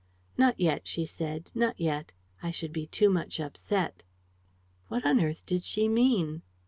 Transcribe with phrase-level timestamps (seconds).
[0.35, 2.11] 'Not yet,' she said, 'not yet.
[2.41, 4.01] I should be too much upset.'"
[4.87, 6.41] "What on earth did she mean?"